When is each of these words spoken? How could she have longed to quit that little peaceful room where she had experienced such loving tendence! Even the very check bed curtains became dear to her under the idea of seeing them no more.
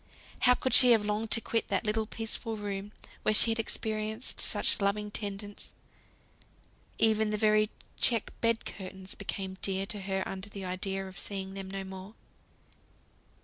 How 0.39 0.55
could 0.55 0.73
she 0.73 0.93
have 0.93 1.05
longed 1.05 1.29
to 1.29 1.41
quit 1.41 1.67
that 1.67 1.85
little 1.85 2.07
peaceful 2.07 2.57
room 2.57 2.91
where 3.21 3.35
she 3.35 3.51
had 3.51 3.59
experienced 3.59 4.39
such 4.39 4.81
loving 4.81 5.11
tendence! 5.11 5.73
Even 6.97 7.29
the 7.29 7.37
very 7.37 7.69
check 7.99 8.33
bed 8.41 8.65
curtains 8.65 9.13
became 9.13 9.59
dear 9.61 9.85
to 9.85 9.99
her 10.01 10.23
under 10.25 10.49
the 10.49 10.65
idea 10.65 11.07
of 11.07 11.19
seeing 11.19 11.53
them 11.53 11.69
no 11.69 11.83
more. 11.83 12.15